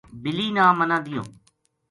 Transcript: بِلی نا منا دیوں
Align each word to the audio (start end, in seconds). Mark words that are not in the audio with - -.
بِلی 0.21 0.47
نا 0.55 0.65
منا 0.77 0.97
دیوں 1.05 1.27